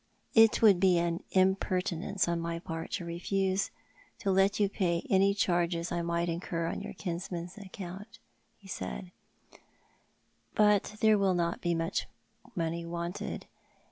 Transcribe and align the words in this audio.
"It 0.43 0.63
would 0.63 0.79
be 0.79 0.97
an 0.97 1.23
impertinence 1.29 2.27
on 2.27 2.39
my 2.39 2.57
part 2.57 2.89
to 2.93 3.05
refuse 3.05 3.69
to 4.17 4.31
let 4.31 4.59
you 4.59 4.67
pay 4.67 5.05
any 5.11 5.35
charges 5.35 5.91
I 5.91 6.01
may 6.01 6.27
incur 6.27 6.65
on 6.65 6.81
your 6.81 6.93
kinsman's 6.93 7.55
account," 7.55 8.17
he 8.57 8.67
said;" 8.67 9.11
but 10.55 10.95
there 11.01 11.19
will 11.19 11.35
not 11.35 11.61
be 11.61 11.75
much 11.75 12.07
money 12.55 12.83
wanted. 12.83 13.45